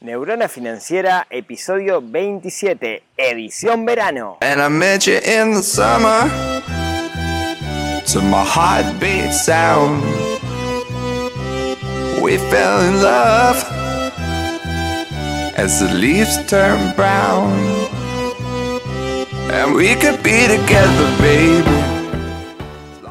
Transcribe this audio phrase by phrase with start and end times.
[0.00, 4.38] Neurona Financiera, episodio 27, edición verano.
[4.42, 6.30] And I met you in the summer
[8.06, 10.04] to my heartbeat sound.
[12.22, 13.56] We fell in love
[15.56, 17.50] as the leaves turn brown.
[19.50, 21.87] And we could be together, baby.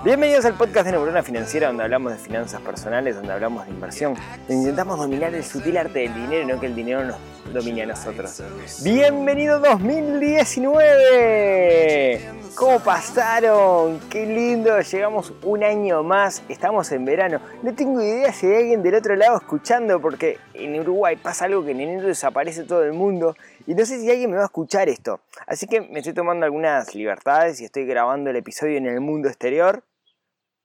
[0.07, 4.15] Bienvenidos al podcast de Neurona Financiera, donde hablamos de finanzas personales, donde hablamos de inversión,
[4.47, 7.17] intentamos dominar el sutil arte del dinero y no que el dinero nos
[7.53, 8.41] domine a nosotros.
[8.85, 12.21] Bienvenido 2019.
[12.55, 13.99] ¿Cómo pasaron?
[14.09, 17.41] Qué lindo, llegamos un año más, estamos en verano.
[17.61, 21.65] No tengo idea si hay alguien del otro lado escuchando, porque en Uruguay pasa algo
[21.65, 23.35] que en enero desaparece todo el mundo
[23.65, 25.19] y no sé si alguien me va a escuchar esto.
[25.45, 29.27] Así que me estoy tomando algunas libertades y estoy grabando el episodio en el mundo
[29.27, 29.83] exterior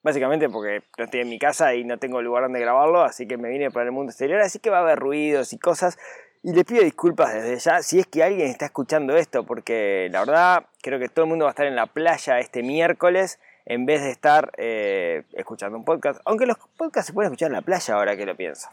[0.02, 3.36] Básicamente porque no estoy en mi casa y no tengo lugar donde grabarlo, así que
[3.36, 5.98] me vine para el mundo exterior, así que va a haber ruidos y cosas.
[6.42, 10.20] Y les pido disculpas desde ya si es que alguien está escuchando esto, porque la
[10.24, 13.86] verdad creo que todo el mundo va a estar en la playa este miércoles en
[13.86, 16.20] vez de estar eh, escuchando un podcast.
[16.24, 18.68] Aunque los podcasts se pueden escuchar en la playa ahora que lo pienso.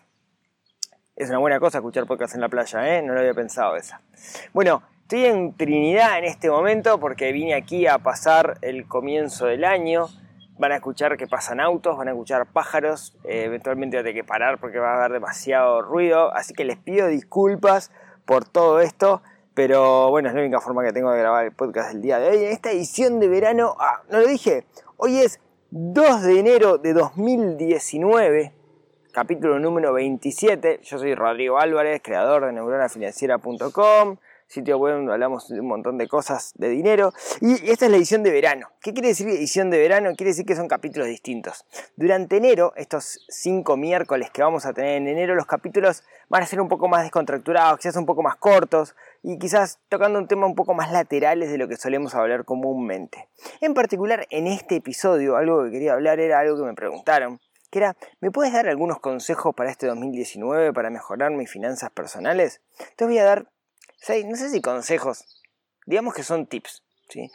[1.16, 3.04] Es una buena cosa escuchar podcasts en la playa, ¿eh?
[3.04, 4.02] No lo había pensado esa.
[4.54, 9.64] Bueno, estoy en Trinidad en este momento porque vine aquí a pasar el comienzo del
[9.64, 10.08] año
[10.60, 14.26] van a escuchar que pasan autos, van a escuchar pájaros, eh, eventualmente voy a que
[14.26, 17.92] parar porque va a haber demasiado ruido, así que les pido disculpas
[18.26, 21.94] por todo esto, pero bueno, es la única forma que tengo de grabar el podcast
[21.94, 22.44] del día de hoy.
[22.44, 24.66] En esta edición de verano, ah, no lo dije,
[24.98, 25.40] hoy es
[25.72, 28.54] 2 de enero de 2019,
[29.14, 34.18] capítulo número 27, yo soy Rodrigo Álvarez, creador de neuronafinanciera.com,
[34.50, 37.14] sitio web hablamos de un montón de cosas de dinero.
[37.40, 38.68] Y esta es la edición de verano.
[38.82, 40.10] ¿Qué quiere decir edición de verano?
[40.18, 41.66] Quiere decir que son capítulos distintos.
[41.96, 46.48] Durante enero, estos cinco miércoles que vamos a tener en enero, los capítulos van a
[46.48, 50.48] ser un poco más descontracturados, quizás un poco más cortos y quizás tocando un tema
[50.48, 53.30] un poco más laterales de lo que solemos hablar comúnmente.
[53.62, 57.40] En particular, en este episodio, algo que quería hablar era algo que me preguntaron
[57.72, 62.62] que era, ¿me puedes dar algunos consejos para este 2019 para mejorar mis finanzas personales?
[62.96, 63.48] Te voy a dar
[64.26, 65.26] no sé si consejos,
[65.86, 66.84] digamos que son tips.
[67.10, 67.32] ¿sí?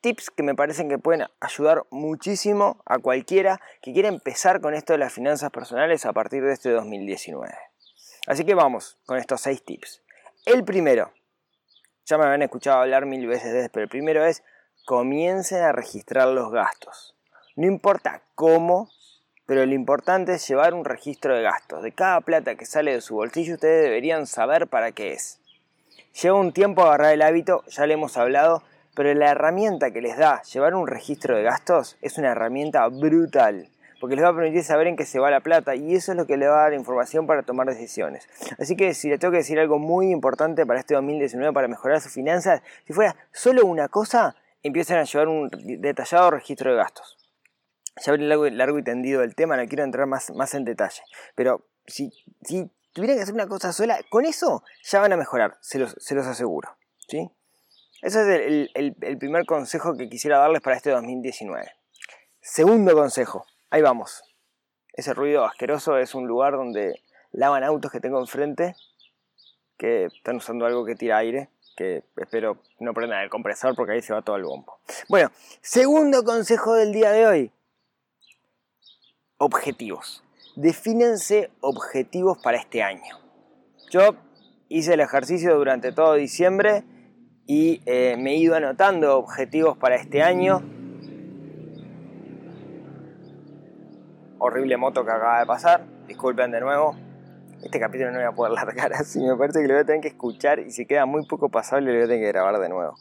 [0.00, 4.94] tips que me parecen que pueden ayudar muchísimo a cualquiera que quiera empezar con esto
[4.94, 7.54] de las finanzas personales a partir de este 2019.
[8.26, 10.02] Así que vamos con estos seis tips.
[10.46, 11.12] El primero,
[12.06, 14.42] ya me habían escuchado hablar mil veces de esto, pero el primero es
[14.86, 17.14] comiencen a registrar los gastos.
[17.56, 18.90] No importa cómo,
[19.46, 21.82] pero lo importante es llevar un registro de gastos.
[21.82, 25.40] De cada plata que sale de su bolsillo ustedes deberían saber para qué es.
[26.12, 28.62] Lleva un tiempo agarrar el hábito, ya le hemos hablado,
[28.94, 33.68] pero la herramienta que les da llevar un registro de gastos es una herramienta brutal,
[34.00, 36.18] porque les va a permitir saber en qué se va la plata y eso es
[36.18, 38.28] lo que les va a dar información para tomar decisiones.
[38.58, 42.00] Así que si le tengo que decir algo muy importante para este 2019 para mejorar
[42.00, 44.34] sus finanzas, si fuera solo una cosa,
[44.64, 45.48] empiecen a llevar un
[45.78, 47.16] detallado registro de gastos.
[48.04, 51.02] Ya hablé largo, largo y tendido del tema, no quiero entrar más, más en detalle,
[51.36, 55.58] pero si, si tuvieran que hacer una cosa sola, con eso ya van a mejorar,
[55.60, 55.94] se los,
[56.26, 56.76] aseguro.
[57.08, 57.30] ¿sí?
[58.02, 61.70] Ese es el, primer consejo que quisiera darles para este 2019.
[62.40, 64.22] Segundo consejo, ahí vamos.
[64.92, 67.02] Ese ruido asqueroso es un lugar donde
[67.32, 68.74] lavan autos que tengo enfrente,
[69.76, 74.02] que están usando algo que tira aire, que espero no prendan el compresor porque ahí
[74.02, 74.80] se va todo el bombo.
[75.08, 75.30] Bueno,
[75.60, 77.52] segundo consejo del día de hoy.
[79.38, 80.22] Objetivos
[80.60, 83.18] defínense objetivos para este año.
[83.90, 84.14] Yo
[84.68, 86.84] hice el ejercicio durante todo diciembre
[87.46, 90.62] y eh, me he ido anotando objetivos para este año.
[94.38, 96.94] Horrible moto que acaba de pasar, disculpen de nuevo.
[97.62, 100.02] Este capítulo no voy a poder largar así, me parece que lo voy a tener
[100.02, 102.68] que escuchar y si queda muy poco pasable lo voy a tener que grabar de
[102.68, 102.96] nuevo.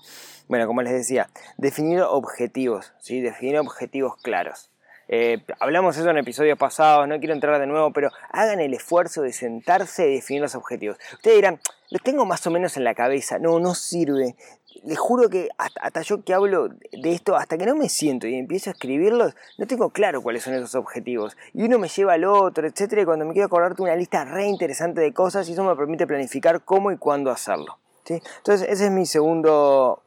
[0.48, 3.20] Bueno, como les decía, definir objetivos, ¿sí?
[3.20, 4.72] definir objetivos claros.
[5.12, 9.24] Eh, hablamos eso en episodios pasados, no quiero entrar de nuevo, pero hagan el esfuerzo
[9.24, 10.98] de sentarse y definir los objetivos.
[11.14, 11.60] Ustedes dirán,
[11.90, 13.40] los tengo más o menos en la cabeza.
[13.40, 14.36] No, no sirve.
[14.84, 18.36] Les juro que hasta, yo que hablo de esto, hasta que no me siento y
[18.36, 21.36] empiezo a escribirlos, no tengo claro cuáles son esos objetivos.
[21.56, 24.46] Y uno me lleva al otro, etcétera, y cuando me quiero acordarte una lista re
[24.46, 27.80] interesante de cosas y eso me permite planificar cómo y cuándo hacerlo.
[28.08, 30.04] Entonces, ese es mi segundo...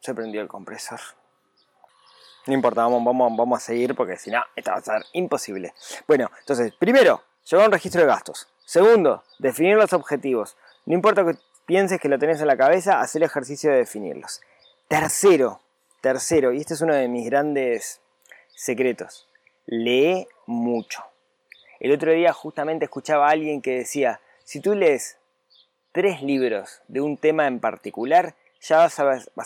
[0.00, 1.00] Se prendió el compresor.
[2.46, 5.72] No importa, vamos, vamos, vamos a seguir porque si no, esto va a ser imposible.
[6.06, 8.48] Bueno, entonces, primero, llevar un registro de gastos.
[8.66, 10.56] Segundo, definir los objetivos.
[10.86, 14.40] No importa que pienses que lo tenés en la cabeza, hacer el ejercicio de definirlos.
[14.88, 15.60] Tercero,
[16.00, 18.00] tercero, y este es uno de mis grandes
[18.54, 19.28] secretos,
[19.66, 21.02] lee mucho.
[21.80, 25.18] El otro día justamente escuchaba a alguien que decía, si tú lees
[25.92, 28.98] tres libros de un tema en particular, ya vas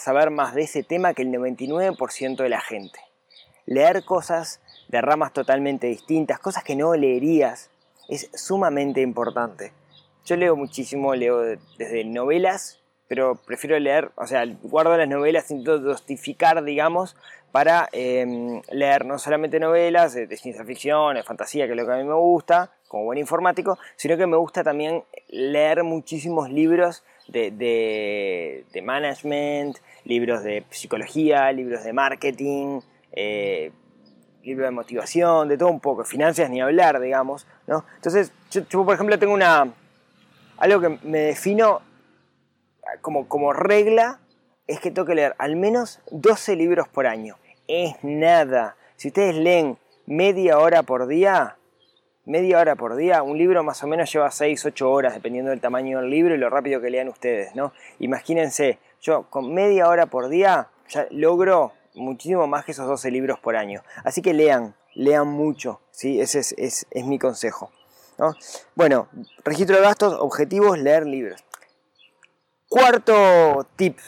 [0.08, 3.00] a, ver más de ese tema que el 99% de la gente.
[3.66, 7.70] Leer cosas de ramas totalmente distintas, cosas que no leerías,
[8.08, 9.72] es sumamente importante.
[10.24, 11.40] Yo leo muchísimo, leo
[11.78, 17.16] desde novelas, pero prefiero leer, o sea, guardo las novelas sin justificar, digamos,
[17.50, 21.92] para em, leer no solamente novelas de, ciencia ficción, de fantasía, que es lo que
[21.92, 27.02] a mí me gusta, como buen informático, sino que me gusta también leer muchísimos libros
[27.28, 32.80] de, de, management, libros de psicología, libros de marketing,
[33.12, 33.70] eh,
[34.42, 37.84] libros de motivación, de todo un poco, finanzas ni hablar, digamos, ¿no?
[37.96, 39.72] Entonces, yo, yo por ejemplo tengo una,
[40.56, 41.82] algo que me defino
[43.00, 44.20] como, como regla
[44.66, 47.36] es que tengo que leer al menos 12 libros por año.
[47.66, 48.76] Es nada.
[48.96, 51.57] Si ustedes leen media hora por día,
[52.28, 55.60] media hora por día, un libro más o menos lleva 6, 8 horas, dependiendo del
[55.60, 57.72] tamaño del libro y lo rápido que lean ustedes, ¿no?
[57.98, 63.40] Imagínense, yo con media hora por día ya logro muchísimo más que esos 12 libros
[63.40, 63.82] por año.
[64.04, 66.20] Así que lean, lean mucho, ¿sí?
[66.20, 66.54] Ese es,
[66.90, 67.72] es, mi consejo.
[68.74, 69.08] Bueno,
[69.44, 71.42] registro de gastos, objetivos, leer libros.
[72.68, 73.98] Cuarto tip.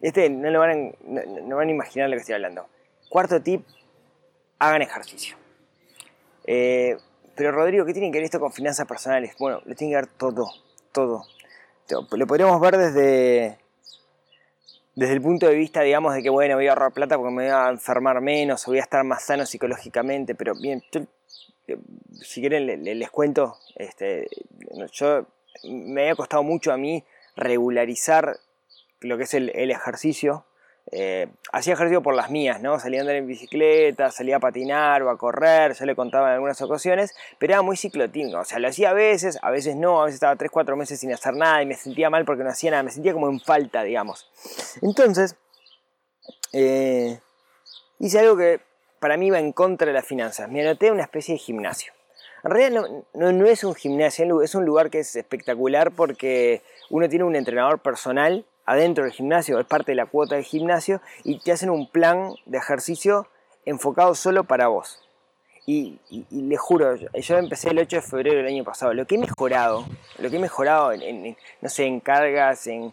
[0.00, 2.66] Este no, lo van a, no, van a imaginar lo que estoy hablando.
[3.08, 3.66] Cuarto tip,
[4.60, 5.40] hagan ejercicio.
[6.46, 6.96] Eh,
[7.34, 9.34] pero Rodrigo, ¿qué tiene que ver esto con finanzas personales?
[9.38, 10.50] Bueno, lo tiene que ver todo,
[10.92, 11.24] todo.
[12.12, 13.58] Lo podríamos ver desde,
[14.94, 17.44] desde el punto de vista, digamos, de que, bueno, voy a ahorrar plata porque me
[17.44, 20.82] voy a enfermar menos o voy a estar más sano psicológicamente, pero bien,
[22.20, 24.28] si quieren les, cuento, este,
[24.92, 25.26] yo
[25.64, 27.04] me había costado mucho a mí
[27.36, 28.36] regularizar
[29.00, 30.44] lo que es el, ejercicio.
[30.92, 32.80] Eh, hacía ejercicio por las mías, ¿no?
[32.80, 36.34] Salía a andar en bicicleta, salía a patinar o a correr, yo le contaba en
[36.34, 40.02] algunas ocasiones, pero era muy ciclotímico, o sea, lo hacía a veces, a veces no,
[40.02, 42.72] a veces estaba 3-4 meses sin hacer nada y me sentía mal porque no hacía
[42.72, 44.28] nada, me sentía como en falta, digamos.
[44.82, 45.36] Entonces,
[46.52, 47.20] eh,
[48.00, 48.60] hice algo que
[48.98, 50.48] para mí va en contra de las finanzas.
[50.50, 51.92] Me anoté una especie de gimnasio.
[52.42, 52.82] En realidad
[53.14, 57.36] no, no, es un gimnasio, es un lugar que es espectacular porque uno tiene un
[57.36, 61.70] entrenador personal adentro del gimnasio, es parte de la cuota del gimnasio y te hacen
[61.70, 63.26] un plan de ejercicio
[63.64, 65.00] enfocado solo para vos.
[65.66, 68.92] Y, le juro, yo, empecé el 8 de febrero del año pasado.
[68.92, 69.84] Lo que he mejorado,
[70.18, 72.92] lo que he mejorado en, no sé, en cargas, en,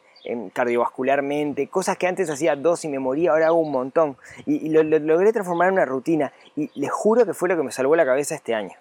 [0.54, 4.18] cardiovascularmente, cosas que antes hacía dos y me moría, ahora hago un montón.
[4.46, 6.34] Y, lo, logré transformar en una rutina.
[6.56, 8.74] Y le juro que fue lo que me salvó la cabeza este año.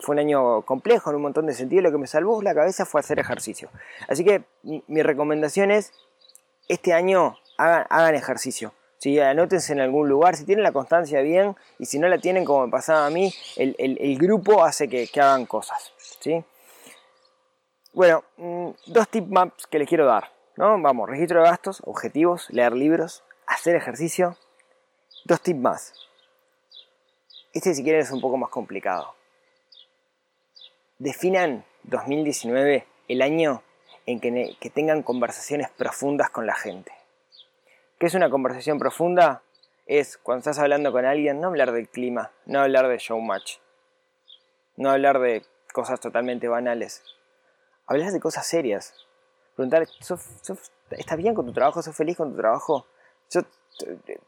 [0.00, 1.84] Fue un año complejo en un montón de sentidos.
[1.84, 3.70] Lo que me salvó la cabeza fue hacer ejercicio.
[4.08, 5.92] Así que mi, recomendación es,
[6.70, 8.72] este año hagan ejercicio.
[8.98, 9.18] ¿sí?
[9.18, 12.66] Anótense en algún lugar, si tienen la constancia bien, y si no la tienen como
[12.66, 15.92] me pasaba a mí, el, grupo hace que, hagan cosas.
[16.20, 16.44] ¿sí?
[17.92, 20.30] Bueno, mm, dos tip maps que les quiero dar.
[20.56, 20.80] ¿no?
[20.80, 24.36] Vamos, registro de gastos, objetivos, leer libros, hacer ejercicio.
[25.24, 25.92] Dos tips más.
[27.52, 29.14] Este si quieren es un poco más complicado.
[30.98, 33.62] Definan 2019 el año
[34.18, 36.92] que, tengan conversaciones profundas con la gente.
[37.98, 39.42] ¿Qué es una conversación profunda?
[39.86, 43.58] Es cuando estás hablando con alguien, no hablar del clima, no hablar de showmatch,
[44.76, 47.02] no hablar de cosas totalmente banales.
[47.86, 48.94] Hablar de cosas serias.
[49.56, 51.82] Preguntar, ¿estás bien con tu trabajo?
[51.82, 52.86] ¿Sos feliz con tu trabajo?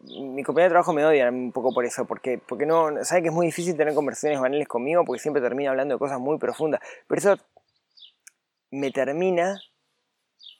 [0.00, 3.28] Mi compañero de trabajo me odia un poco por eso, porque, porque no, sabe que
[3.28, 6.80] es muy difícil tener conversaciones banales conmigo porque siempre termina hablando de cosas muy profundas.
[7.06, 7.36] Pero eso
[8.70, 9.60] me termina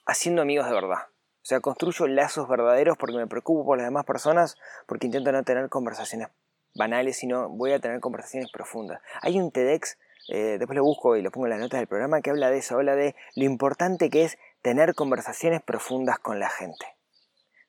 [0.07, 0.99] haciendo amigos de verdad.
[1.43, 4.57] O sea, construyo lazos verdaderos porque me preocupo por las demás personas,
[4.87, 6.29] porque intento no tener conversaciones
[6.75, 9.01] banales, sino voy a tener conversaciones profundas.
[9.21, 12.21] Hay un TEDx, eh, después lo busco y lo pongo en las notas del programa,
[12.21, 16.49] que habla de eso, habla de lo importante que es tener conversaciones profundas con la
[16.49, 16.87] gente.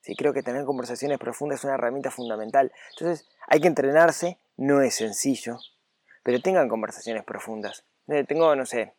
[0.02, 2.72] Sí, creo que tener conversaciones profundas es una herramienta fundamental.
[2.90, 5.58] Entonces, hay que entrenarse, no es sencillo,
[6.22, 7.84] pero tengan conversaciones profundas.
[8.06, 8.94] Eh, tengo, no sé,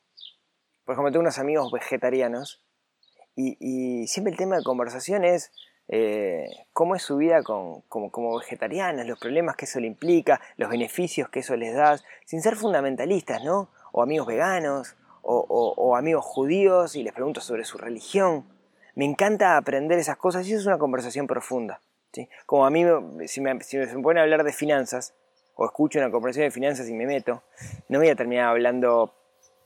[0.84, 2.64] por ejemplo, tengo unos amigos vegetarianos
[3.36, 5.51] y, siempre el tema de conversación es
[5.88, 10.70] eh, cómo es su vida como, como, vegetarianos, los problemas que eso le implica, los
[10.70, 13.70] beneficios que eso les da, sin ser fundamentalistas, ¿no?
[13.92, 14.96] O amigos veganos,
[15.27, 18.46] o, amigos judíos y les pregunto sobre su religión.
[18.94, 21.82] Me encanta aprender esas cosas y eso es una conversación profunda.
[22.13, 22.30] ¿sí?
[22.46, 22.84] Como a mí,
[23.27, 25.15] si me, si me ponen a hablar de finanzas,
[25.56, 27.44] o escucho una conversación de finanzas y me meto,
[27.89, 29.13] no voy a terminar hablando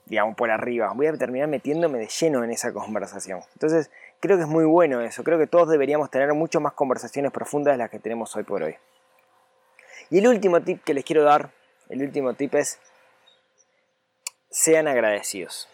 [0.09, 0.91] digamos, por arriba.
[0.93, 3.41] Voy a terminar metiéndome de lleno en esa conversación.
[3.53, 5.23] Entonces, creo que es muy bueno eso.
[5.23, 8.63] Creo que todos deberíamos tener mucho más conversaciones profundas de las que tenemos hoy por
[8.63, 8.75] hoy.
[10.09, 11.51] Y el último tip que les quiero dar,
[11.89, 12.79] el último tip es,
[14.49, 15.69] sean agradecidos.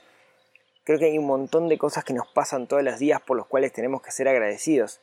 [0.84, 3.48] Creo que hay un montón de cosas que nos pasan todos los días por los
[3.48, 5.00] cuales tenemos que ser agradecidos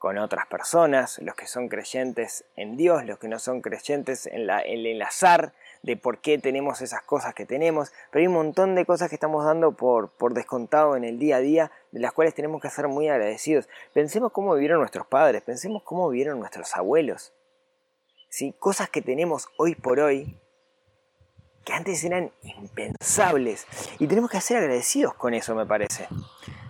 [0.00, 4.48] con otras personas, los que son creyentes en Dios, los que no son creyentes en,
[4.48, 5.52] el azar
[5.82, 9.16] de por qué tenemos esas cosas que tenemos, pero hay un montón de cosas que
[9.16, 12.70] estamos dando por, por descontado en el día a día, de las cuales tenemos que
[12.70, 13.68] ser muy agradecidos.
[13.92, 17.34] Pensemos cómo vivieron nuestros padres, pensemos cómo vivieron nuestros abuelos.
[18.30, 18.54] ¿Sí?
[18.58, 20.40] Cosas que tenemos hoy por hoy
[21.62, 23.66] que antes eran impensables.
[23.98, 26.08] Y tenemos que ser agradecidos con eso, me parece.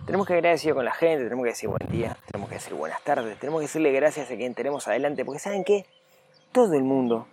[0.05, 3.01] Tenemos que agradecer con la gente, tenemos que decir buen día, tenemos que decir buenas
[3.03, 5.85] tardes, tenemos que decirle gracias a quien tenemos adelante, porque ¿saben qué?
[6.51, 7.27] Todo el mundo,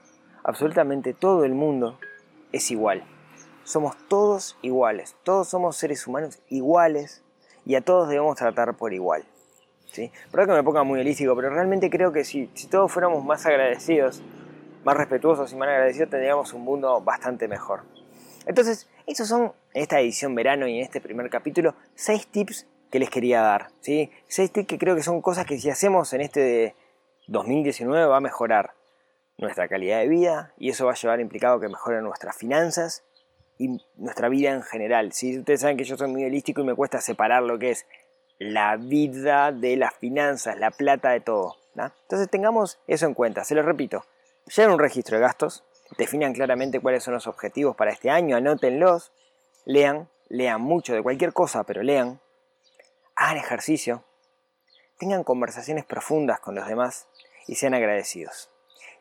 [0.44, 1.98] absolutamente todo el mundo,
[2.52, 3.04] es igual.
[3.64, 7.22] Somos todos iguales, todos somos seres humanos iguales
[7.64, 9.25] y a todos debemos tratar por igual.
[9.90, 10.12] ¿sí?
[10.30, 13.46] Perdón que me ponga muy holístico, pero realmente creo que si, si todos fuéramos más
[13.46, 14.22] agradecidos,
[14.84, 17.80] más respetuosos y más agradecidos, tendríamos un mundo bastante mejor.
[18.49, 22.99] Entonces, esos son, en esta edición verano y en este primer capítulo, seis tips que
[22.99, 23.69] les quería dar.
[23.83, 24.11] ¿sí?
[24.26, 26.75] Seis tips que creo que son cosas que si hacemos en este
[27.26, 28.73] 2019 va a mejorar
[29.37, 33.05] nuestra calidad de vida y eso va a llevar implicado que mejoren nuestras finanzas
[33.59, 35.12] y nuestra vida en general.
[35.12, 35.38] ¿sí?
[35.38, 37.87] Ustedes saben que yo soy muy holístico y me cuesta separar lo que es
[38.38, 41.57] la vida de las finanzas, la plata de todo.
[41.76, 44.07] Entonces tengamos eso en cuenta, se lo repito.
[44.57, 45.64] Lleven un registro de gastos,
[45.97, 49.12] definan claramente cuáles son los objetivos para este año, anótenlos,
[49.64, 52.21] lean, lean mucho de cualquier cosa, pero lean,
[53.16, 54.04] hagan ejercicio,
[54.99, 57.09] tengan conversaciones profundas con los demás
[57.47, 58.50] y sean agradecidos.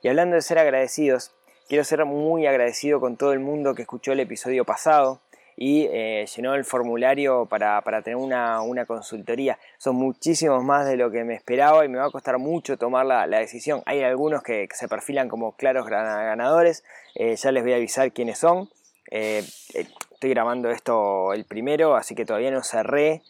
[0.01, 1.34] Y hablando de ser agradecidos,
[1.67, 5.22] quiero ser muy agradecido con todo el mundo que escuchó el episodio pasado,
[5.59, 9.57] y eh, llenó el formulario para, tener una, consultoría.
[9.79, 13.07] Son muchísimos más de lo que me esperaba y me va a costar mucho tomar
[13.07, 13.81] la, decisión.
[13.87, 16.83] Hay algunos que, se perfilan como claros ganadores,
[17.15, 18.69] eh, ya les voy a avisar quiénes son.
[19.09, 23.23] Eh, estoy grabando esto el primero, así que todavía no cerré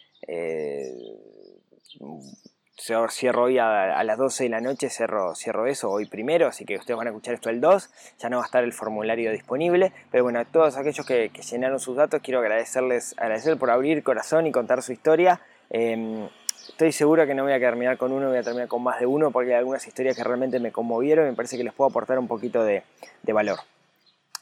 [2.78, 6.76] cierro hoy a, las 12 de la noche, cierro, cierro eso hoy primero, así que
[6.76, 9.92] ustedes van a escuchar esto el 2, ya no va a estar el formulario disponible,
[10.12, 14.46] pero bueno, a todos aquellos que, llenaron sus datos, quiero agradecerles, agradecer por abrir corazón
[14.48, 15.42] y contar su historia.
[15.70, 16.30] Em,
[16.70, 19.08] estoy seguro que no voy a terminar con uno, voy a terminar con más de
[19.08, 21.90] uno, porque hay algunas historias que realmente me conmovieron y me parece que les puedo
[21.90, 22.84] aportar un poquito de,
[23.24, 23.60] valor.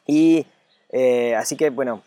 [0.06, 0.46] Y
[0.90, 2.04] eh, así que bueno,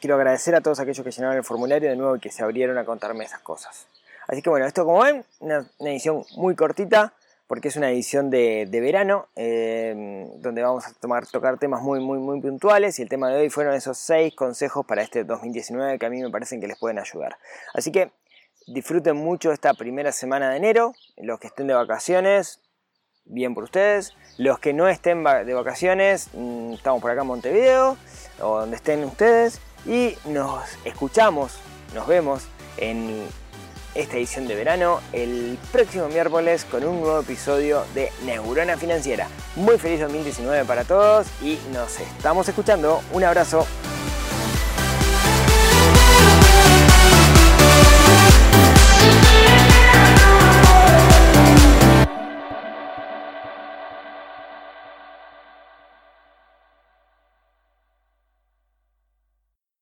[0.00, 2.78] quiero agradecer a todos aquellos que llenaron el formulario de nuevo y que se abrieron
[2.78, 3.86] a contarme esas cosas.
[4.32, 7.12] Así que bueno, esto como ven, una, edición muy cortita,
[7.46, 12.18] porque es una edición de, verano, eh, donde vamos a tomar, tocar temas muy, muy,
[12.18, 16.06] muy puntuales, y el tema de hoy fueron esos seis consejos para este 2019 que
[16.06, 17.36] a mí me parecen que les pueden ayudar.
[17.74, 18.10] Así que
[18.66, 22.62] disfruten mucho esta primera semana de enero, los que estén de vacaciones,
[23.26, 27.98] bien por ustedes, los que no estén de vacaciones, mm, estamos por acá en Montevideo,
[28.40, 31.60] o donde estén ustedes, y nos escuchamos,
[31.94, 32.48] nos vemos
[32.78, 33.28] en
[33.94, 39.28] esta edición de verano el próximo miércoles con un nuevo episodio de Neurona Financiera.
[39.56, 43.02] Muy feliz 2019 para todos y nos estamos escuchando.
[43.12, 43.66] Un abrazo.